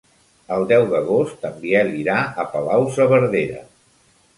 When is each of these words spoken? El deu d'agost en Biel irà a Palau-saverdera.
El 0.55 0.65
deu 0.71 0.85
d'agost 0.93 1.47
en 1.51 1.61
Biel 1.67 1.95
irà 2.01 2.19
a 2.25 2.49
Palau-saverdera. 2.57 3.67